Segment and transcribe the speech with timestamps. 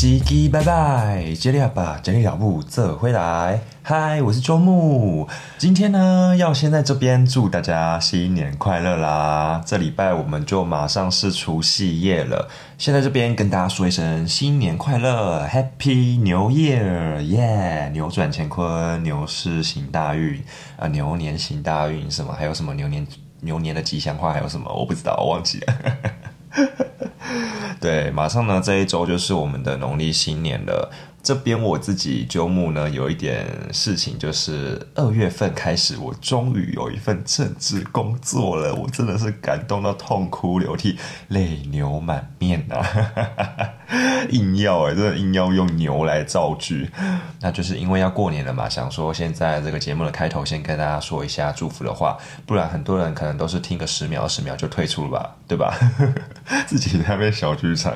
[0.00, 3.60] 司机拜拜，接力吧，接力脚步这回来。
[3.82, 9.62] 嗨，我是周木，今天呢要先在这边祝大家新年快乐啦！
[9.66, 17.90] 这礼拜我们就马上是除夕夜了，先在这边跟大家说一声新年快乐，Happy New Year，耶！
[17.92, 20.42] 扭转乾坤，牛市行大运
[20.78, 22.32] 啊，牛年行大运什么？
[22.32, 23.06] 还有什么牛年
[23.40, 24.32] 牛年的吉祥话？
[24.32, 24.72] 还有什么？
[24.72, 25.74] 我不知道，我忘记了。
[27.80, 30.92] 对，马上呢，这一周就是我们的农历新年了。
[31.22, 38.74] 这边我自己周末呢，有一点事情，就是二月份开始，我终于有一份正职工作了。
[38.74, 40.98] 我真的是感动到痛哭流涕，
[41.28, 43.79] 泪流满面啊！
[44.30, 46.88] 硬要哎，真的硬要用牛来造句。
[47.40, 55.74] 那就是因为要过年了嘛，想说现在这个节目的开头先跟大家说一下祝福的话，不然很多人可能都是听个十秒、二十秒就退出了吧，对吧？
[56.66, 57.94] 自己在那边小剧场。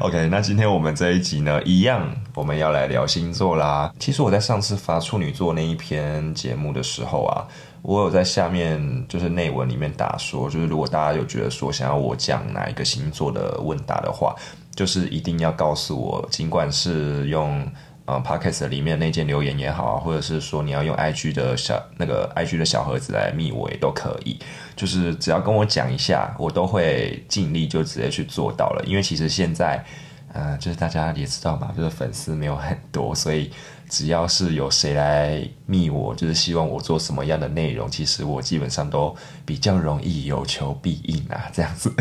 [0.00, 2.10] OK，那今天我们这一集呢，一样。
[2.34, 3.92] 我们要来聊星座啦。
[3.98, 7.44] 其实我在上次发处女座那一篇节目的时候啊，
[7.82, 14.34] 我有在下面就是内文里面打说，就是如果大家有觉得说想要我讲哪一个星座的问答的话，
[14.80, 17.70] 就是一定要告诉我，尽管是用
[18.06, 24.38] 呃 podcast 里面那件留言也好，或者是说你要用 IG 的小那个 IG 的小盒子来密我也都可以，
[24.74, 28.82] 就是只要跟我讲一下，我都会尽力就直接去做到了。
[28.86, 29.84] 因为其实现在。
[30.32, 33.50] 呃，就是大家也知道嘛，就是粉丝没有很多，所以
[33.88, 39.12] 只要是有谁来密我，就是希望我做什么样的内容，其实我基本上都
[39.44, 41.92] 比较容易有求必应啊，这样子。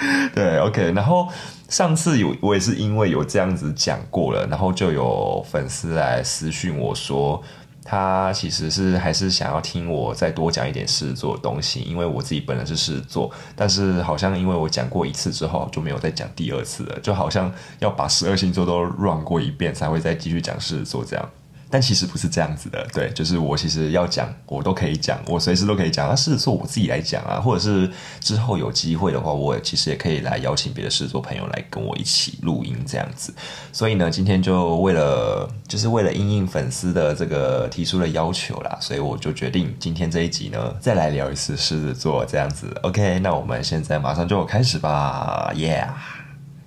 [0.34, 0.92] 对，OK。
[0.92, 1.28] 然后
[1.68, 7.42] 上次有我也是因为有这样子讲过了，然后就有粉丝来私讯我说。
[7.82, 21.30] 他其实是还是想要听我再多讲一点狮子座的东西，因为我自己本人是狮子座，但是好像因为我讲过一次之后就没有再讲第二次了，就好像要把十二星座都 run 过一遍才会再继续讲狮子座这样。
[21.70, 26.08] 但其实不是这样子的，对，就是我其实要讲，我都可以讲，我随时都可以讲。
[26.08, 27.88] 那狮子座我自己来讲啊，或者是
[28.18, 33.32] 之后有机会的话，我其实也可以来邀请别的狮子座朋友来跟我一起录音这样子。
[33.72, 42.66] 所以呢，今天就为了就是为了应应粉丝的这个提出的要求啦，所以我就决定今天这一集呢，再来聊一次狮子座这样子。
[42.82, 46.19] OK，那我们现在马上就开始吧，Yeah。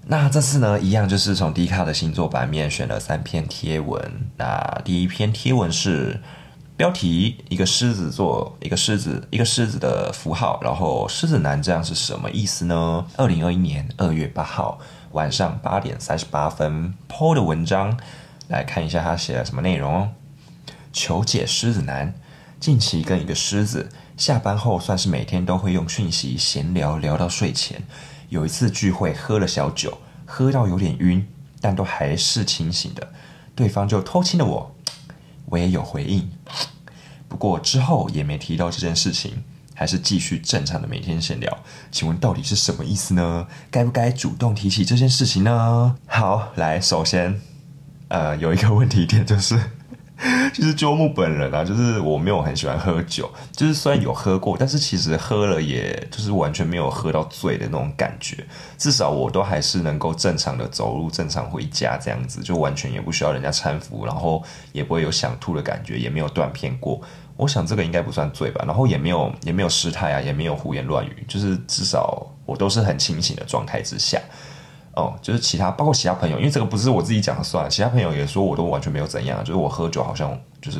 [0.05, 4.29] 那这次呢，一样就是从迪卡的星座版面选了三篇贴文。
[4.37, 6.19] 那第一篇贴文是
[6.75, 10.59] 标题：一个狮子座，一个狮子，一个狮子的符号。
[10.61, 13.05] 然后狮子男这样是什么意思呢？
[13.15, 14.77] 二零二一年二月八号
[15.13, 17.97] 晚上八点三十八分 PO 的文章，
[18.49, 20.09] 来看一下他写了什么内容哦。
[20.91, 22.13] 求解狮子男，
[22.59, 27.81] 近期跟一个狮子下班后，算是每天都会用讯息闲聊聊到睡前。
[28.33, 31.27] 有一次聚会喝了小酒，喝到有点晕，
[31.61, 33.13] 但都还是清醒的。
[33.53, 34.75] 对方就偷亲了我，
[35.45, 36.31] 我也有回应。
[37.27, 39.43] 不过之后也没提到这件事情，
[39.75, 41.59] 还是继续正常的每天闲聊。
[41.91, 43.45] 请问到底是什么意思呢？
[43.69, 45.95] 该不该主动提起这件事情呢？
[46.07, 47.39] 好，来，首先，
[48.07, 49.61] 呃，有一个问题点就是。
[50.53, 58.45] 就是周木本人啊，就是我没有很喜欢喝酒，就是虽然有喝过，但是其实喝了也就是完全没有喝到醉的那种感觉。
[58.77, 64.41] 至少我都还是能够正常的走路、正常回家这样子，就完全也不需要人家搀扶，然后
[64.71, 67.01] 也不会有想吐的感觉，也没有断片过。
[67.35, 74.21] 我想这个应该不算醉吧，然后也没有也没有失态啊，也没有胡言乱语，就是至少我都是很清醒的状态之下。
[74.95, 80.79] 哦，就是其他，包括其他朋友，因为这个不是我自己讲的算，其他朋友也说我都完全没有怎样，就是我喝酒好像就是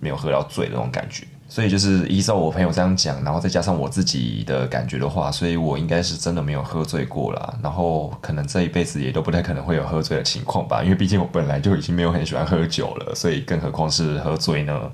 [0.00, 14.90] 没有喝到醉的那种感觉，所以就是依照我朋友这样讲，然后再加上我自己的感觉的话，所以我应该是真的没有喝醉过了，然后可能这一辈子也都不太可能会有喝醉的情况吧，因为毕竟我本来就已经没有很喜欢喝酒了，所以更何况是喝醉呢？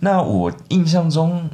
[0.00, 1.48] 那我印象中，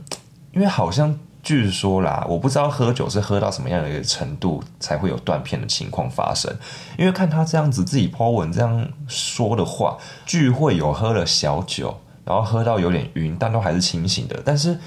[0.52, 1.16] 因为好像。
[1.42, 6.54] 据说啦，我不知道喝酒是喝到什么样的一个程度才会有断片的情况发生。
[6.96, 14.40] 因为看他这样子自己抛文这样说的话，聚会有喝了小酒，然后喝到有点晕，但都还是清醒的。
[14.44, 14.78] 但是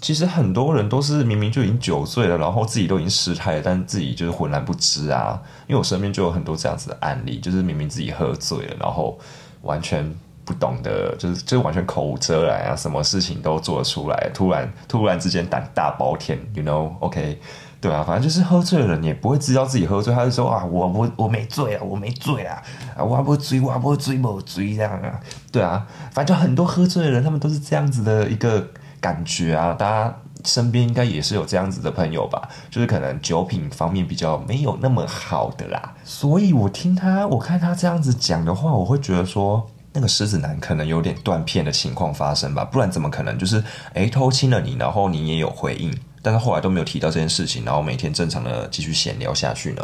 [0.00, 5.38] 其实很多人都是明明就已经酒醉了，然后自己都已经失态了，但自己就是浑然不知啊。
[5.66, 9.18] 因为我身边就有很多这样子的案例，就是明明自己喝醉了，然后
[9.60, 10.14] 完全。
[10.48, 17.38] 不懂得，就是就是完全口无遮拦啊，什么事情都做得出来，突然突然之间胆大包天，you know？OK，
[17.82, 22.62] 对啊，反正就是喝醉了，你也不会知道自己喝醉，他就说啊，我我我没醉啊，我没醉啊，
[22.96, 25.20] 啊，我不醉，我不醉，不醉这样啊，
[25.52, 28.66] 对啊，反正就很多喝醉的人，他们都是这样子的一个
[29.02, 30.16] 感觉啊，大家。
[30.44, 35.94] 身边应该也是有这样子的朋友吧，就是可能酒品方面比较没有那么好的啦。
[36.04, 39.68] 所以我听他，我看他这样子讲的话，我会觉得说，
[39.98, 43.60] 那个狮子男可能有点断片的情况发生吧，不然怎么可能就是
[43.94, 45.92] 诶偷亲了你，然后你也有回应，
[46.22, 49.82] 但是后来都没有提到这件事情，然后每天正常的继续闲聊下去呢？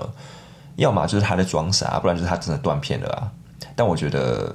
[0.77, 3.33] 要么就是他在装傻，不然就是他真的断片了啊。
[3.75, 4.55] 但我觉得。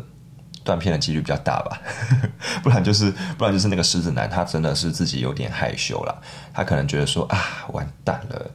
[0.61, 1.81] 断片的几率比较大吧，
[2.61, 6.21] 不然就是不然就是那个狮子男，他真的是自己有点害羞了，
[6.53, 7.39] 他可能觉得说啊，
[7.69, 8.51] 完蛋了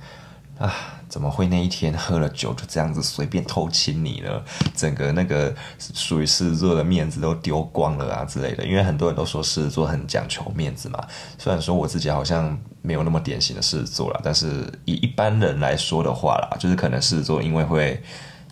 [0.59, 0.73] 啊，
[1.15, 4.43] 怎么会那一天喝了酒就这样子随便偷亲你呢？
[4.75, 8.67] 整个那个属于狮子座的面子都丢光了啊之类的。
[8.67, 11.07] 因为很多人都说狮子座很讲求面子嘛，
[11.39, 18.03] 虽然说我自己好像没有那么典型的狮子座了，但是以一般人来说的话啦，就是可能狮子座因为会。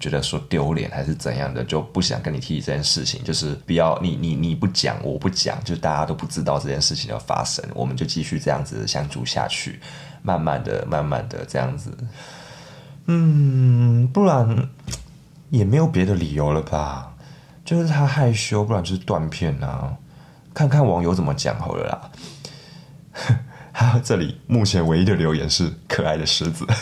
[0.00, 9.78] 觉得说丢脸还是怎样的，就不想跟你提起这件事情，就是不要你你你不讲，我不讲，就大家都不知道这件事情的发生，我们就继续这样子相处下去，
[10.22, 11.96] 慢慢的、慢慢的这样子，
[13.14, 14.70] 嗯，不然
[15.50, 17.12] 也没有别的理由了吧？
[17.62, 19.92] 就是他害羞，不然就是断片啊。
[20.54, 22.10] 看看网友怎么讲好了啦。
[23.72, 26.66] 哈，这里目前唯一的留言是可爱的狮子。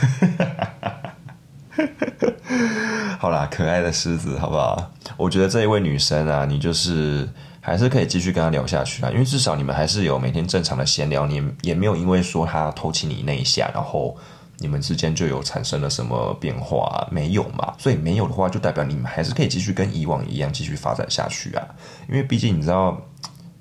[3.19, 4.93] 好啦，可爱的狮子，好不好？
[5.17, 7.29] 我觉得这一位女生啊，你就是
[7.61, 14.17] 还是可以继续跟她聊下去啊，因为至少你们还是有每天正常的闲聊，你也没有因为说她偷亲你那一下，然后
[14.61, 17.75] 你们之间就有产生了什么变化，没有嘛？
[17.79, 21.67] 所以没有的话，就代表你们还是可以继续跟以往一样继续发展下去啊。
[22.09, 22.97] 因为毕竟你知道，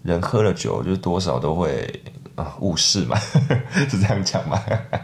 [0.04, 2.04] 人喝了酒，就是多少都会
[2.36, 3.18] 啊误事嘛，
[3.90, 4.62] 是这样讲吗？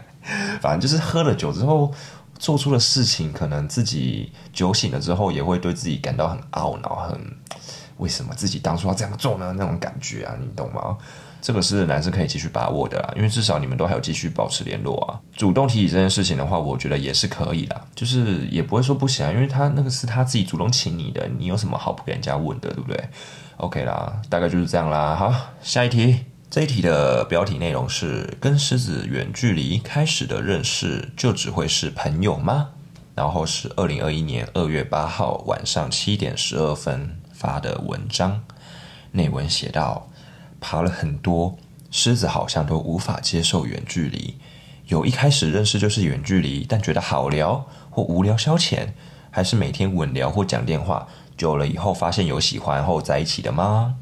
[0.60, 1.92] 反正就是喝了酒之后。
[2.38, 7.18] 做出的事情，可能自己酒醒了之后，也会对自己感到很懊恼，很
[7.96, 9.54] 为什么自己当初要这样做呢？
[9.56, 10.98] 那种感觉啊，你懂吗？
[11.40, 15.20] 这个是男生可以继续把握的啦，因为至少你们都还有继续保持联络啊。
[15.36, 23.04] 主动提起这件事情的话，我觉得也是可以的，就是也不会说不行啊，因为他那个是他自己主动请你的，你有什么好不给人家问的，对不对
[23.58, 25.14] ？OK 啦，大概就是这样啦。
[25.14, 26.24] 好，下一题。
[26.48, 32.68] 这一题的标题内容是：跟狮子远距离开始的认识，就只会是朋友吗？
[33.16, 38.40] 然后是二零二一年二月八号晚上七点十二分发的文章。
[39.10, 40.08] 内文写道：
[40.68, 41.56] 爬了很多，
[41.92, 44.34] 狮子好像都无法接受远距离。
[44.88, 48.88] 有一开始认识就是远距离，但觉得好聊或无聊消遣，
[49.30, 53.94] 还是每天稳聊或讲电话，久了以后发现有喜欢后在一起的吗？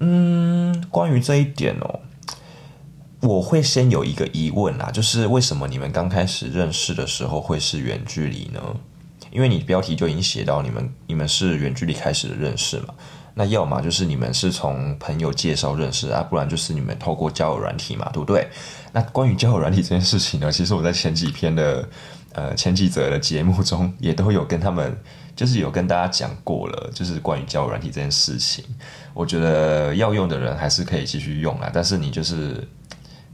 [0.00, 2.00] 嗯，关于这一点哦，
[3.20, 8.60] 我会先有一个疑问啦，就是为什么你们刚开始认识的时候会是远距离呢？
[9.30, 12.94] 因为你标题就已经写到你们你们是远距离开始的认识嘛，
[13.38, 18.48] 那要么就是你们是从朋友介绍认识啊，不然就是你们透过交友软体嘛，对不对？
[18.92, 21.88] 那关于交友软体这件事情呢，其实我在前几篇的
[22.32, 24.96] 呃前几则的节目中也都有跟他们。
[25.36, 28.64] 就是有跟大家讲过了，就是关于交友软体这件事情，
[29.12, 32.66] 我觉得要用的人还是可以继续用啊，但是你就是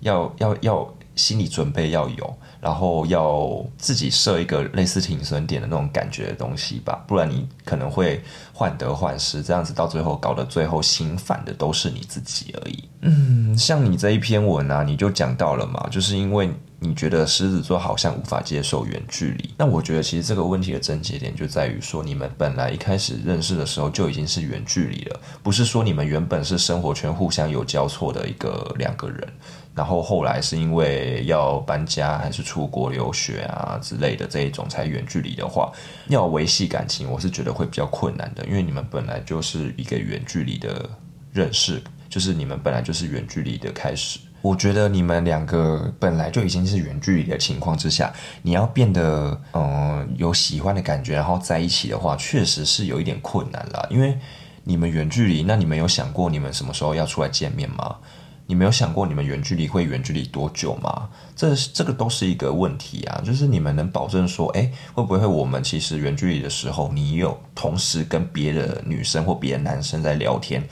[0.00, 8.22] 要要要心理准备要有，然后要自己设一个类似停损点的那种感觉的东西吧，不然你可能会
[8.52, 12.88] 患得患失，这样子到最后搞得最后心烦的都是你自己而已。
[13.02, 16.50] 嗯，像你这一篇文啊，你就讲到了嘛，就是因为。
[16.84, 29.32] 你觉得狮子座好像无法接受远距离，那我觉得其实这个问题的症结点就在于说，你们本来一开始认识的时候就已经是远距离了，不是说你们原本是生活圈互相有交错的一个两个人，
[29.74, 35.72] 然后后来是因为要搬家还是出国留学啊之类的这一种才远距离的话，
[36.08, 40.88] 要维系感情，我是觉得会比较困难的，因为你们本来就是一个远距离的
[41.32, 44.18] 认识，就是你们本来就是远距离的开始。
[44.42, 48.12] 我觉得你们两个本来就已经是远距离的情况之下，
[48.42, 53.86] 你要变得嗯有喜欢的感觉，然后在一起的话，确实是有一点困难了。
[53.88, 54.18] 因为
[54.64, 57.96] 你们远距离，那你们有想过你们什么时候要出来见面吗？
[58.46, 61.08] 你没有想过你们远距离会远距离多久吗？
[61.34, 63.22] 这这个都是一个问题啊。
[63.24, 70.62] 就是你们能保证说，哎，会不会我们其实远距离的时候，你有同时跟别的女生或别的男生在聊天，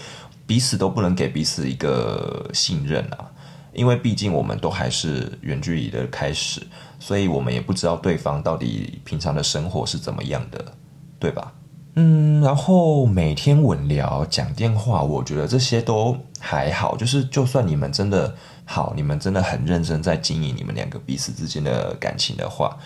[0.46, 3.30] 彼此都不能给彼此一个信任啊？
[3.72, 6.60] 因为毕竟我们都还是远距离的开始，
[6.98, 10.74] 所以我们也不知道对方到底平常的生活是怎么样的，
[11.20, 11.52] 对吧？
[11.94, 16.96] 嗯，然后每天稳聊讲电话，我觉得这些都还好。
[16.96, 22.76] 就是就算你们真的好，你们真的很认真在经营你们两个彼此之间的感情的话，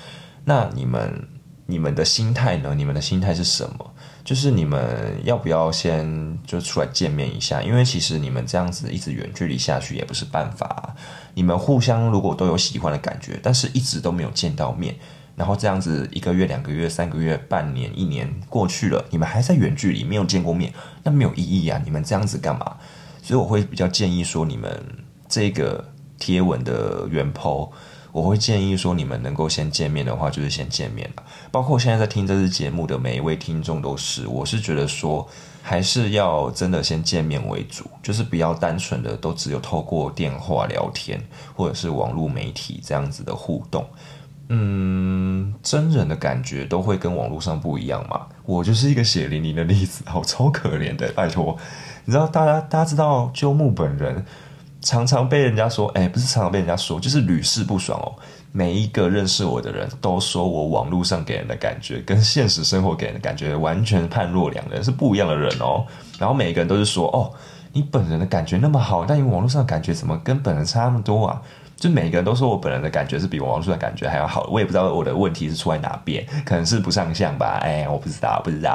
[0.44, 1.28] 那你们
[1.66, 2.74] 你们的心态呢？
[2.74, 3.92] 你们的心态是什么？
[4.24, 7.62] 就是你们要不要先就出来见面一下？
[7.62, 10.94] 因为其实你们这样子一直远距离下去也不是办法。
[11.34, 14.94] 你们互相如果都有喜欢的感觉，但是一直都没有见到面，
[15.36, 21.78] 然后这样子一个月、两个月、三个月、半年、一年过去了，你们还在远距离没有见过面，那没有意义啊！
[21.84, 22.76] 你们这样子干嘛？
[23.24, 24.70] 所以我会比较建议说，你们
[25.26, 25.82] 这个
[26.18, 27.70] 贴文的原 po。
[28.12, 31.22] 我会建议说，你们能够先见面的话，就是先见面了。
[31.50, 35.26] 包括现在在听这支节目的每一位听众都是，我是觉得说，
[35.62, 41.20] 还是要真的先见面为主，就是不要单纯的都只有透过电话聊天
[41.56, 43.84] 或者是网络媒体这样子的互动。
[44.48, 48.26] 嗯，真人的感觉都会跟网络上不一样嘛。
[48.44, 51.56] 我就是一个血淋淋的例子，好超可怜的，拜托。
[52.04, 54.24] 你知道，大家大家知道鸠木本人。
[54.80, 58.12] 常常被人家说，哎，不是常常被人家说，就是屡试不爽哦。
[58.52, 65.86] 每一个认识我的人都说我网络上给人的感觉跟现实生活给人的感觉完全判若两人，是不一样的人哦。
[66.18, 67.32] 然后每一个人都是说，哦，
[67.72, 71.40] 你本人的感觉那么好，但你网络上的感觉怎么跟本人差那么多啊？
[71.84, 77.58] 就每个人都说我本人的感觉是比网络上的感觉还要好，我也不知道我的问题是出在哪边，可能是不上相吧？
[77.62, 78.74] 哎，我不知道，不知道。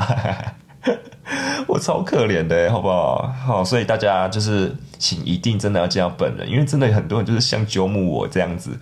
[1.65, 3.33] 我超可怜的，好不好？
[3.43, 8.77] 好，所以大家就是请一定真的要见到本人，因为真的很多人就是像九木我这样子，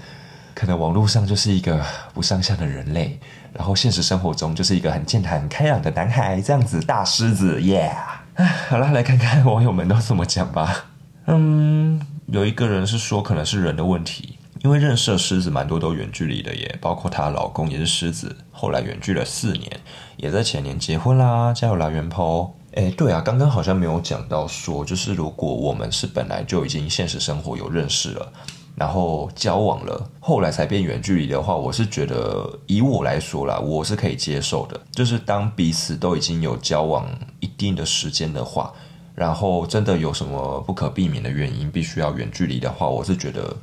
[0.53, 1.81] 可能网络上就是一个
[2.13, 3.17] 不上相的人类，
[3.53, 7.93] 然后现实生活中就是一个很健谈、很开朗的男孩，这样子大狮子，Yeah！
[8.67, 10.83] 好了，来看看网友们都怎么讲吧。
[11.27, 14.37] 嗯，有一个人是说可能是人的问题。
[14.63, 19.79] 因为认识的狮子蛮多都远距离的耶，包括她老公也是狮子，后来远距了四年，
[20.17, 21.53] 也在前年结婚啦。
[21.53, 22.51] 加油啦，元抛！
[22.73, 28.33] 哎，对啊，刚刚好像没有讲到说，就是如果我们是本来就已经现实生活有认识了，
[28.75, 34.81] 然后交往了，后来才变远距离的话，我是觉得以我来说啦，我是可以接受的。
[34.91, 37.07] 就是当彼此都已经有交往
[37.39, 38.73] 一定的时间的话，
[39.17, 43.57] 然后真的有什么不可避免的原因必须要远距离的话，我是觉得。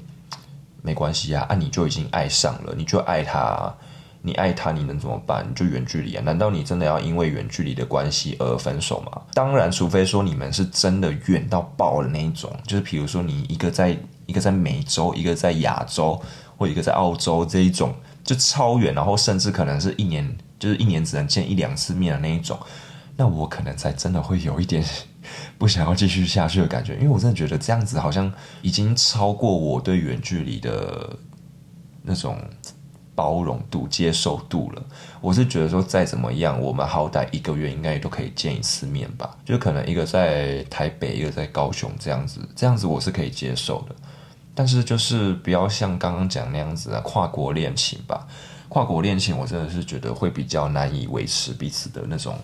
[0.87, 3.75] 没关系啊，啊，你就已经爱上了，你就爱他，
[4.21, 5.43] 你爱他，你能怎么办？
[5.49, 6.23] 你就远距离啊？
[6.23, 9.23] 难道你真的要因为远距离的关系而分手吗？
[9.33, 13.97] 当然，除非说你们是真的远到爆的那一种，就是比如说你一个在
[14.27, 16.21] 一个在美洲，一个在亚洲，
[16.59, 22.59] 或一个在澳洲这一种，就超远，然后甚至可能是一年，就是一年只能见一两次面的那一种，
[23.17, 24.85] 那我可能才真的会有一点。
[25.59, 31.16] 不想要继续下去的感觉，因为我真的觉得这样子好像已经超过我对远距离的
[32.02, 32.38] 那种
[33.14, 34.83] 包容度、接受度了。
[35.21, 39.37] 我是觉得说，再怎么样，我们好歹一个月应该也都可以见一次面吧。
[39.45, 43.95] 就可能一个在台北，一个在高雄这样子，这样子我是可以接受的。
[44.54, 48.26] 但是就是不要像刚刚讲那样子啊，跨国恋情吧。
[48.69, 52.37] 跨国恋情，我真的是觉得会比较难以维持彼此的那种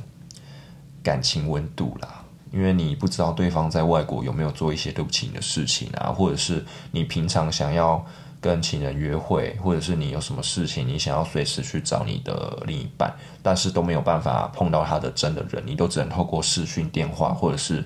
[1.02, 2.19] 感情温度啦。
[2.50, 8.04] 因为你不知道对方在外国有没有做一些对不起你的事情啊，或者是你平常想要
[8.40, 17.84] 跟情人约会，或者是你有什么事情，你想要随时去找你的另一半，但是都没有办法碰到他的真的人，你都只能透过视讯电话，或者是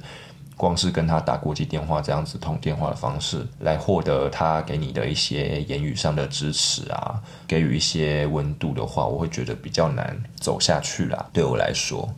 [0.56, 11.28] 光是跟他打国际电话这样子通电话的方式来获得他给你的一些言语上的支持啊，给予一些温度的话，我会觉得比较难走下去啦。
[11.32, 12.08] 对我来说。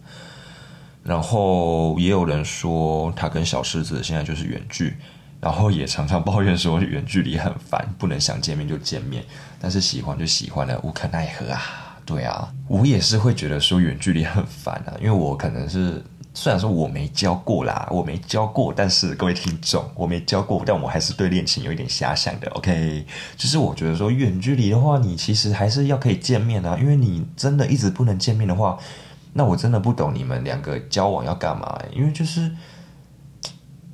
[1.07, 4.97] 然后也有人说他跟小狮子现在就是远距，
[5.41, 9.25] 然后也常常抱怨说远距离很烦，不能想见面就见面，
[9.61, 11.63] 但是喜欢就喜欢了，无可奈何啊。
[12.05, 16.03] 对啊，我也是会觉得说远距离很烦啊，因为我可能是
[16.35, 22.51] 虽然说我没教过啦，我没教过，但是各位听众，我没教过，但我还是对恋情有一点遐想的。
[22.51, 23.05] OK，
[23.37, 28.77] 就是我觉得说远距离的话，你其实还是要可以见面啊，因为你真的一直不能见面的话。
[29.37, 31.79] 那我真的不懂你们两个交往要干嘛？
[31.95, 32.51] 因为就是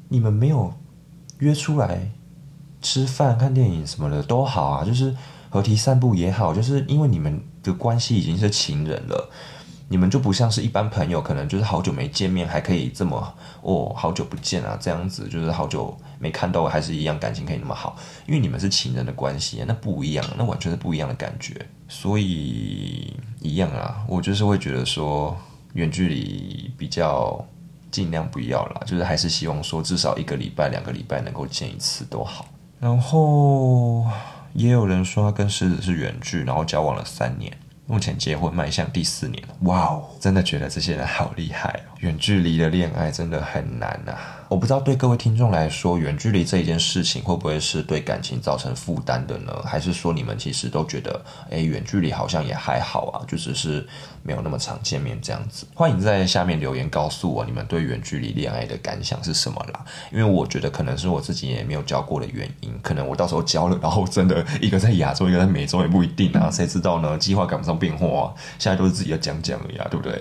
[0.08, 0.72] 你们没有
[1.38, 2.12] 约出来
[2.80, 5.14] 吃饭、看电影什么的都好啊，就是
[5.50, 9.30] 合体散步也好，就是因为你们的关系已经是情人了。
[9.92, 17.94] 你们就不像是一般朋友，可能就是好久没见面，还可以这么哦，好久不见啊，这样子就是好久没看到，还是一样感情可以那么好，
[18.26, 21.54] 因为你们是情人的关系，那不一样，那完全是不一样的感觉，
[21.88, 25.37] 所以一样啊，我就是会觉得说
[25.75, 27.44] 远距离比较
[27.90, 32.46] 尽量不要啦，就是还是希望说至少一个礼拜、两个礼拜能够见一次都好。
[32.80, 34.06] 然后
[34.54, 37.54] 也有人说他跟狮子是远距，然后交往了三年。
[37.92, 41.92] 目前结婚迈向第四年哇哦，真的觉得这些人好厉害哦！
[41.99, 44.16] 远距离的恋爱真的很难呐。
[44.52, 49.62] 我不知道对各位听众来说，远距离这一件事情会不会是对感情造成负担的呢？
[49.64, 53.87] 还是说你们其实都觉得，哎，远距离好像也还好啊，就只是
[54.23, 55.64] 没有那么常见面这样子？
[55.75, 59.82] 欢迎在下面留言告诉我你们对远距离恋爱的感想是什么啦。
[60.12, 67.16] 因为我觉得可能是我自己也没有交过的原因，可能我到时候交了，然后真的一个在亚洲，一个在美洲也不一定啊，谁知道呢？
[67.16, 70.21] 计划赶不上变化啊，现在都是自己要讲讲而已啊，对不对？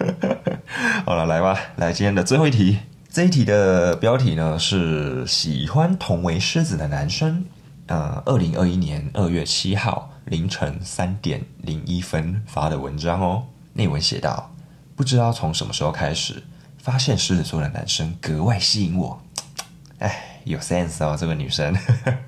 [1.04, 2.78] 好了，来吧，来今天的最后一题。
[3.12, 7.44] 这一题的标题呢是喜欢同为狮子的男生。
[7.86, 13.46] 呃，二零二一年二月七号凌晨三点零一分发的文章哦。
[13.72, 14.54] 内文写道：
[14.94, 16.44] 不知道从什么时候开始，
[16.78, 19.20] 发现狮子座的男生格外吸引我。
[19.98, 21.76] 哎，有 sense 哦，这个女生。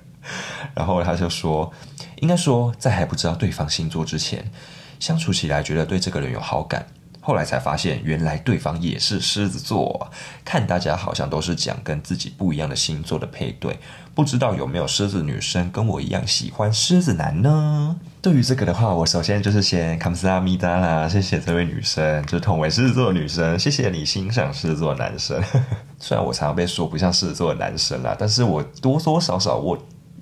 [0.75, 1.73] 然后他就说，
[2.17, 4.51] 应该说在还不知道对方星座之前，
[4.99, 6.85] 相处起来觉得对这个人有好感。
[7.25, 10.11] 后来才发现，原来对方也是狮子座。
[10.45, 13.79] 看大家好像都是讲跟自己不一样的星座的配对，
[14.12, 17.97] 不知道有没有狮子女生跟我一样喜欢狮子男呢？
[18.21, 25.41] 对于这个的话，我首先就是先卡姆斯拉米达啦，谢谢这位女生，就是同为狮子座的女生，谢谢你欣赏狮子座男生。
[26.00, 29.79] 虽然我常常被说不像狮子座的男生啦，但是我多多少少我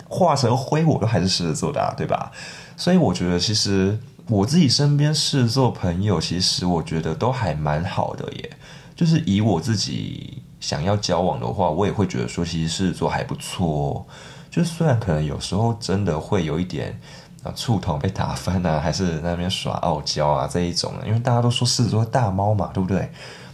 [0.07, 2.31] 化成灰，我都还是狮子座的，啊，对吧？
[2.77, 3.99] 所以我觉得其实。
[4.31, 8.51] 我自己身边狮子座朋友，其实我觉得都还蛮好的耶。
[8.95, 14.07] 就是以我自己想要交往的话，我也会觉得说，其实狮子座还不错。
[14.51, 17.01] 就虽然可能有时候真的会有一点
[17.43, 23.11] 啊触痛被打翻啊，还是那边耍傲娇啊这一种，因为大家都说狮子座大猫嘛，对不对？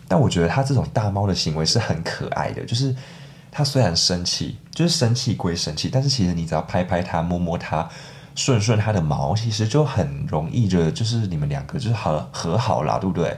[0.06, 2.64] 但我觉得他这种大猫的行为是很可爱的。
[2.64, 2.94] 就是
[3.50, 7.88] 他虽然生气，就是生气归生气，但是其实你只要拍拍他，摸摸他。
[8.36, 13.36] 顺顺他的毛，其实就很容易的，就是你们两个就是和和好了，对不对？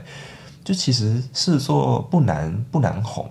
[0.63, 3.27] 就其实狮子座不难不难哄，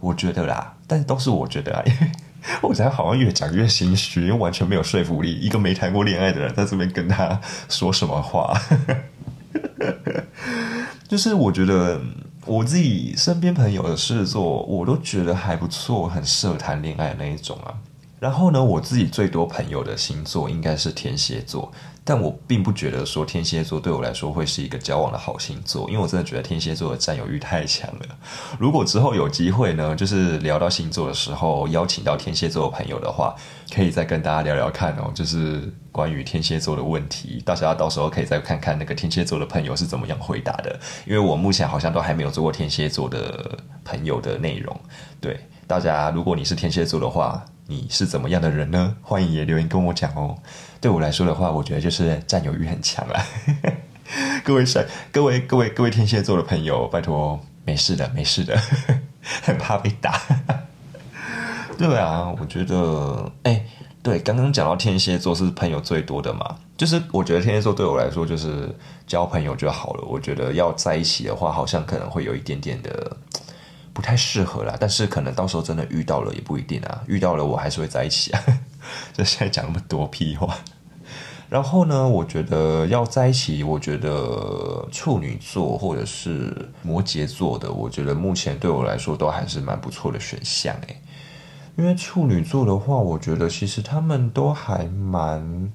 [0.00, 0.74] 我觉得啦。
[0.86, 2.10] 但是都是我觉得啊，因 为
[2.60, 5.32] 我现在好像越讲越心虚，因为完全没有说服力。
[5.40, 8.52] 一个没谈过恋爱的人在这边跟他说什么话，
[11.08, 12.00] 就是我觉得
[12.44, 17.72] 我自己身边朋友的狮子座，我都觉得还不错，很适合谈恋爱那一种啊。
[18.22, 21.72] 然后呢，我自己最多朋友的星座应该是天蝎座，
[22.04, 28.06] 但我并不觉得说天蝎座对我来说会是一个交往的好星座，因为我真的觉得天蝎座的占有欲太强了。
[28.60, 33.34] 如果之后有机会呢，就是聊到星座的时候，邀请到天蝎座的朋友的话，
[33.74, 44.80] 可以再跟大家聊聊看哦，就是关于天蝎座的问题，大家到时候可以再看看那个天蝎座的朋友是怎么样回答的，因为我目前好像都还没有做过天蝎座的朋友的内容。
[45.20, 47.44] 对大家，如果你是天蝎座的话。
[47.66, 48.96] 你是怎么样的人呢？
[49.02, 50.36] 欢迎也留言跟我讲哦。
[50.80, 53.24] 对我来说的话，我觉得就是占有欲很强啦。
[54.44, 58.60] 各位帅，各位各位各位天蝎座的朋友，拜托，没事的，没事的，
[59.42, 60.20] 很怕被打。
[61.78, 63.64] 对啊，我觉得，哎，
[64.02, 68.68] 对，刚刚讲到天蝎座是朋友最多的嘛，就是我觉得天蝎座对我来说就是
[69.06, 70.04] 交朋友就好了。
[70.04, 73.16] 我觉得要在一起的话，好像可能会有一点点的。
[73.92, 77.02] 不太适合啦，但是可能到时候真的遇到了也不一定啊。
[77.06, 78.42] 遇到了我还是会在一起啊。
[79.12, 80.56] 就现在讲那么多屁话。
[81.48, 91.02] 然后呢，我觉得要在一起，我觉得处女座或者是摩羯座的，我觉得目前对我来说都还是蛮不错的选项诶。
[91.76, 95.70] 因为处女座的话，我觉得其实他们都还蛮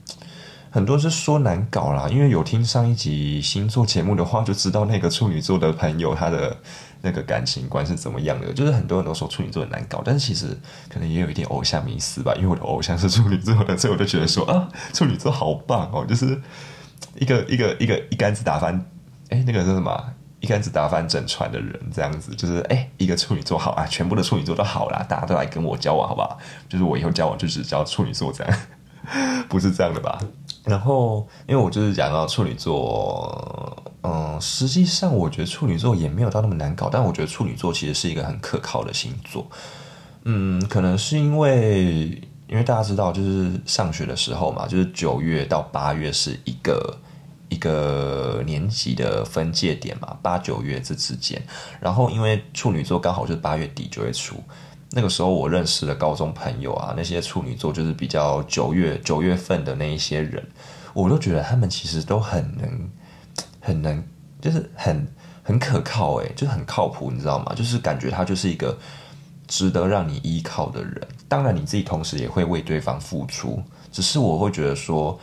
[0.72, 2.10] 很多是说难搞啦。
[2.10, 6.58] 因为有听上一集星座节目的话，就知道那个处女座的朋友他的。
[7.02, 8.52] 那个感情观是怎么样的？
[8.54, 10.58] 就是很多人都说处女座很难搞，但是其实
[10.90, 12.34] 可能也有一点偶像迷思吧。
[12.36, 16.42] 因为我的偶像是处女座的，所以我就觉得说 啊，处女座好棒哦，就是
[17.16, 18.86] 一个一个一个一竿子打翻，
[19.30, 20.14] 哎，那个是什么？
[20.40, 26.38] 一竿子打翻整船的人，这样子就是哎，一个处女座好啊，全部的处女座都好啦，大家都来跟我交往好不好？
[26.70, 28.60] 就是我以后交往就只交处女座这样，
[29.50, 30.20] 不是这样的吧？
[30.68, 33.84] 然后因为我就是讲到处女座。
[34.04, 39.46] 嗯，实际上我觉得处女座也没有到那么难搞，但我觉得处女座其实是一个很可靠的星座。
[40.24, 46.98] 嗯，可能是因为因为大家知道，就是上学的时候嘛，就是九月到八月是一个
[47.50, 51.42] 一个年级的分界点嘛，八九月这之间。
[51.82, 54.36] 然后因为处女座刚好就是八月底九月初，
[54.92, 60.46] 那个时候我认识的高中朋友啊，那些处女座就是比较九月九月份的那一些人，
[60.94, 62.90] 我都觉得他们其实都很能。
[63.60, 64.02] 很能，
[64.40, 65.06] 就是很
[65.44, 67.54] 很可靠诶，就很靠谱，你知道吗？
[67.54, 68.78] 就是感觉他就是一个
[69.46, 71.06] 值得让你依靠的人。
[71.28, 73.62] 当然，你自己同时也会为对方付出。
[73.92, 75.20] 只是我会觉得说，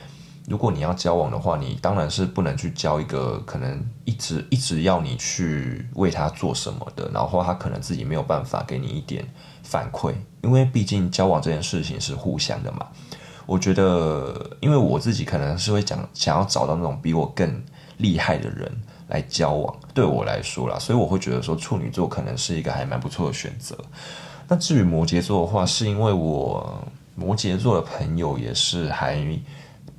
[0.46, 9.26] 如果你要交往的话，你当然是不能去交一个可能一直一直要你去为他做什么的，然后他可能自己没有办法给你一点
[9.62, 12.86] 反馈，因为毕竟交往这件事情是互相的嘛。
[13.46, 17.62] 我觉得，因为我自己可能是会讲想要找到那种比我更
[17.98, 18.70] 厉害的人
[19.08, 23.76] 来交往，对我来说啦，所以我会觉得说处女座可能是一个还蛮不错的选择。
[24.48, 26.82] 那至于摩羯座的话，是因为我
[27.14, 29.16] 摩羯座的朋友也是还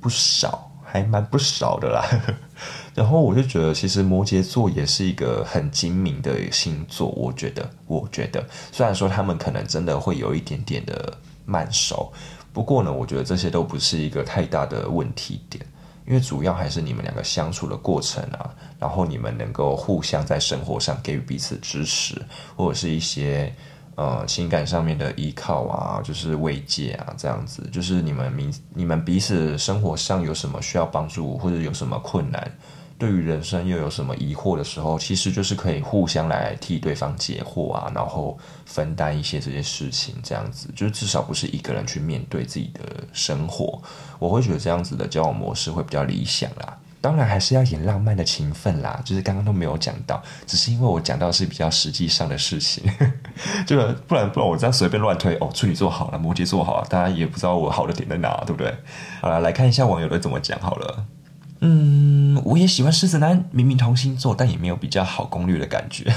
[0.06, 2.06] 不少，还蛮不少的啦。
[2.94, 7.08] 然后我就觉得，其实摩羯座也是一个很精明的星座。
[7.08, 11.12] 我觉得，我觉得，虽然说他们可能真的会有一点点的
[11.44, 12.12] 慢熟。
[12.52, 15.66] 不过呢，我觉得这些都不是一个太大的问题点，
[16.06, 23.52] 因为主要还是你们两个相处的过程啊，然后你们能够互相在生活上给予彼此支持，或者是一些
[23.96, 32.50] 呃情感上面的依靠啊，就是慰藉啊，这样子，就是你们明你们彼此生活上有什么需要帮助，或者有什么困难。
[32.98, 42.80] 对于人生又有什么疑惑的时候，其实就是可以互相来替对方解惑啊，然后分担一些这些事情，这样子就是至少不是一个人去面对自己的
[43.12, 43.82] 生活。
[44.18, 46.78] 我会觉得这样子的交往模式会比较理想啦。
[47.02, 52.90] 当然还是要演浪漫的情分啦，就是刚刚都没有讲到，只是因为我讲到是比较实际上的事情，
[53.66, 58.74] 就是不然不然我这样随便乱推哦，处女座好了，摩羯座好了，大家也不知道我好的点在哪，对不对？
[59.20, 61.04] 好了，来看一下网友都怎么讲好了。
[61.60, 66.12] 嗯，我也喜欢狮子男，明明同星座，但也没有比较好攻略的感觉。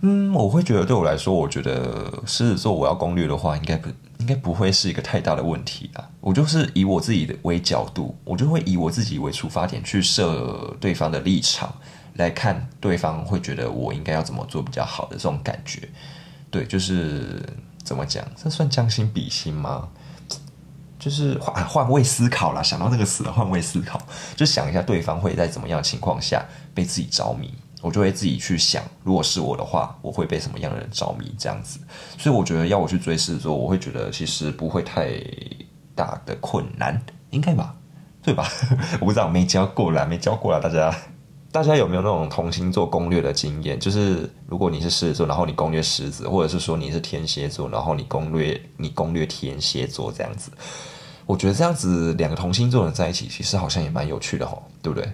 [0.00, 6.08] 嗯，我会觉得对我来说，我觉得狮子座我要攻略的话，应该不应该不会是一个太大的问题啊。
[6.20, 11.74] 我就是以我自己的为角度，我就会以我自己为出发点去设对方的立场
[12.18, 15.88] 来看，对方会觉得我应该要怎么做比较好的这种感觉。
[16.50, 17.42] 对，就是
[17.82, 19.88] 怎么讲，这算将心比心吗？
[20.98, 24.00] 就是换换位思考啦，想到这个词了，换位思考，
[24.34, 31.78] 就想一下对方会在怎么样情况下被自己着迷，我就会自己去想，如果是我的话，我会被什么样的人着迷这样子。
[32.18, 35.08] 所以我觉得要我去追狮子座，我会觉得其实不会太
[35.94, 37.00] 大的困难，
[37.30, 37.76] 应该吧？
[38.20, 38.50] 对吧？
[39.00, 40.92] 我不知道，没教过啦，没教过啦，大家，
[41.58, 43.80] 大家有没有那种同星座攻略的经验？
[43.80, 50.52] 就是如果你是狮子座，然后你攻略狮子，或者是说你是天蝎座，然后你攻略你攻略天蝎座这样子。
[51.26, 55.10] 我觉得这样子两个同星座人在一起，其实好像也蛮有趣的吼，对不对？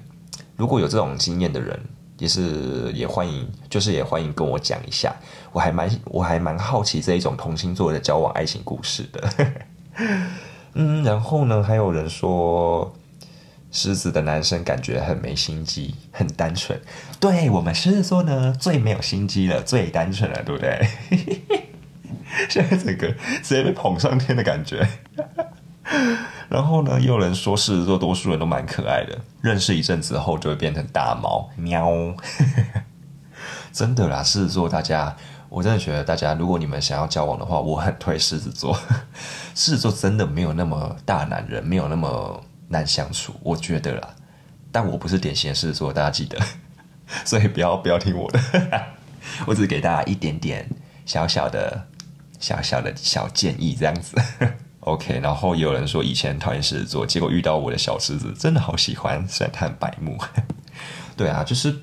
[0.54, 1.80] 如果有这种经验的人，
[2.18, 5.16] 也是也欢迎，就是也欢迎跟我讲一下。
[5.50, 9.48] 我还蛮我还蛮好奇这一种同星座的交往爱情故事的。
[10.74, 12.92] 嗯，然后呢，还有人说
[13.74, 16.80] 狮子的男生感觉很没心机，很单纯。
[17.18, 20.88] 对我们狮子座呢，最没有心机了，最单纯了，对不对？
[22.48, 23.08] 现在整个
[23.42, 24.88] 直接被捧上天的感觉。
[26.48, 31.90] 然后呢，又有人说狮子座多数人都蛮可爱的，认识一阵子后就会变成大猫喵。
[33.72, 35.16] 真的啦，狮子座大家，
[35.48, 38.78] 我真的觉得大家，如果你们想要交往的话，我很推狮子座。
[39.56, 44.14] 狮子座真的没有那么大男人，没有那么难相处，我觉得啦。
[44.70, 46.38] 但我不是典型的狮子座，大家记得，
[47.24, 48.40] 所以不要不要听我的，
[49.46, 50.68] 我只是给大家一点点
[51.06, 51.86] 小小的、
[52.40, 54.16] 小小的小建议，这样子。
[54.80, 60.18] OK，然后也有人说以前讨厌狮子座，结果遇到我的小狮子，真的好喜欢，虽然它很白目。
[61.16, 61.74] 对啊，就是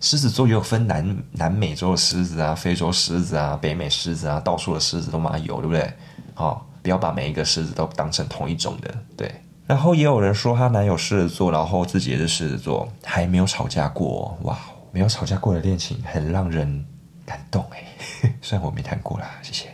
[0.00, 5.92] 狮子座也有分南南美洲的狮子啊、非洲狮子啊、北美狮子啊，到处的狮子都蛮有，对不对？
[6.34, 8.94] 好，不要把每一个狮子都当成同一种的。
[9.16, 14.36] 对，然后也有人说她男友狮子座，然后自己也是狮子座，还没有吵架过。
[14.42, 14.58] 哇，
[14.92, 16.84] 没有吵架过的恋情很让人
[17.24, 17.82] 感动哎，
[18.42, 19.68] 虽然我没谈过啦，谢谢。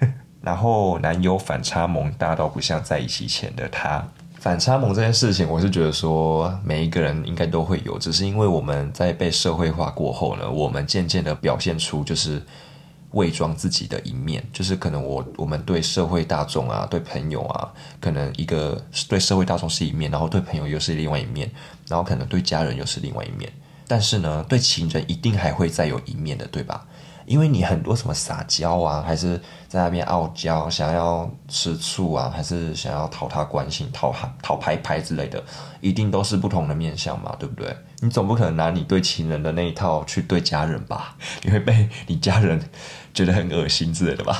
[0.40, 4.06] 然后男友反差萌大到不像在一起前的他，
[4.38, 12.40] 反差萌这件事情，我是觉得说每一个人应该都会有，只是因为我们在被社会化过后呢，我们渐渐的表现出就是
[13.16, 21.50] 伪装自己的一面，就是可能我我们对社会大众啊，对朋友啊，可能一个对社会大众是一面，然后对朋友又是另外一面，
[21.88, 23.50] 然后可能对家人又是另外一面，
[23.88, 26.86] 但是呢，对情人一定还会再有一面的，对吧？
[27.26, 29.36] 因为你很多什么撒娇啊，还是
[29.68, 35.42] 在那边傲娇，想要吃醋啊，还是想要讨他关心、讨讨拍拍之类的，
[35.80, 37.76] 一定都是不同的面相嘛，对不对？
[38.00, 41.16] 你总不可能拿你对情人的那一套去对家人吧？
[41.42, 42.60] 你会被你家人
[43.12, 44.38] 觉得很恶心之类的吧？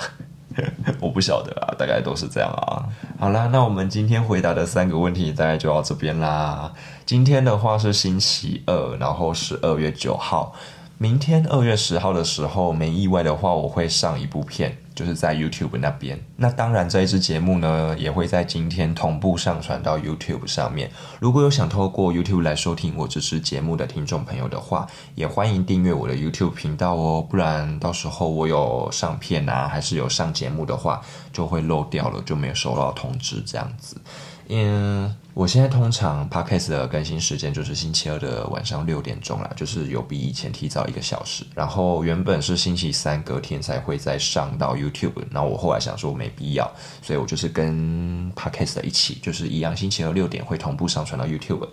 [1.01, 2.87] 我不晓得啊，大概都是这样啊。
[3.18, 6.72] 好啦，那我们今天回答的三个问题大概就到这边啦。
[7.05, 10.55] 今天的话是星期二，然后是二月九号。
[10.98, 16.18] 明天二月十号的时候，没意外的话，我会上一部片，就是在 YouTube 那边。
[16.37, 20.90] 那当然，这一支节目呢，也会在今天同步上传到 YouTube 上面。
[21.20, 27.26] 如果有想透过 YouTube 来收听我这支节目的听众朋友的话，也欢迎订阅我的 YouTube 频道哦。
[27.28, 34.00] 不然到时候我有上片啊，还是有上节目的话，就会漏掉了，就没有收到通知这样子。
[34.48, 41.44] 嗯，我现在通常 podcast 的更新时间就是星期二的晚上六点钟啦，就是有比以前提早一个小时。
[41.55, 46.66] 然后原本是星期三隔天才会再上到 YouTube，然后我后来想说没必要，
[47.03, 51.68] 所以我就是跟 podcast 一起，就是一样，星期二六点会同步上传到 YouTube。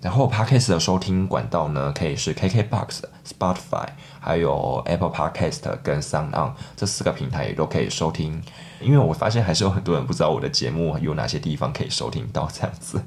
[0.00, 3.86] 然后 podcast 的收听管道呢，可以是 KKBox、Spotify，
[4.20, 8.40] 还有 Apple Podcast 跟 Sound On 这四个平台也都可以收听。
[8.80, 13.02] 因为我发现还是有很多人不知道我的节目有哪些地方可以收听到这样子。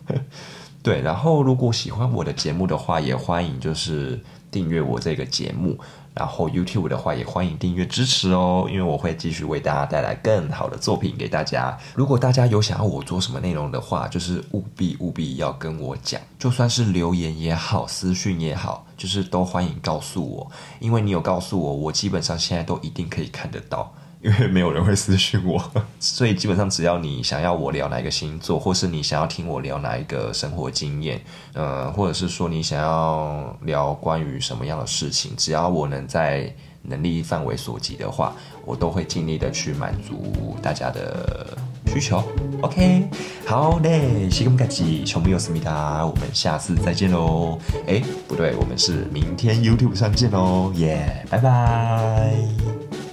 [0.82, 4.20] 对，然后如果喜欢我的节目的话，也欢迎就是
[4.50, 5.78] 订阅我这个节目。
[6.14, 11.76] 然后 YouTube 的话，也欢迎订阅支持哦，因为我会继续为大家带来更好的作品给大家。
[11.94, 23.92] 如果大家有想要我做什么内容的话，就是务必务必要跟我讲，就算是留言也好，私讯也好，就是都欢迎告诉我，因为你有告诉我，我基本上现在都一定可以看得到。
[24.22, 25.60] 因为没有人会私讯我，
[25.98, 31.20] 所以基本上只要你想要我聊哪一个星座，或是你想要听我聊哪一个生活经验，
[31.54, 38.32] 呃，或者是说你想要聊关于什么样的事情，只要我能在能力范围所及的话，
[38.64, 41.56] 我都会尽力的去满足大家的
[41.86, 42.22] 需求。
[42.60, 43.08] OK，
[43.44, 47.58] 好嘞，西格姆卡奇，穷没有思密达，我们下次再见喽。
[47.88, 53.11] 哎，不对，我们是明天 YouTube 上见喽，耶，拜拜。